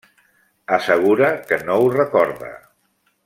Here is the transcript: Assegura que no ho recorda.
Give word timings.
Assegura 0.77 1.29
que 1.51 1.61
no 1.67 1.77
ho 1.83 1.93
recorda. 1.99 2.53